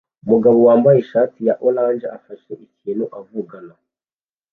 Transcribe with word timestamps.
Umugabo 0.25 0.57
wambaye 0.67 0.97
ishati 0.99 1.39
ya 1.47 1.55
orange 1.67 2.05
afashe 2.17 2.51
ikintu 2.65 3.05
avugana 3.19 3.73